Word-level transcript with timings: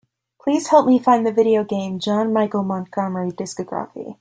Please 0.43 0.69
help 0.69 0.87
me 0.87 0.97
find 0.97 1.27
the 1.27 1.31
video 1.31 1.63
game 1.63 1.99
John 1.99 2.33
Michael 2.33 2.63
Montgomery 2.63 3.29
discography. 3.31 4.17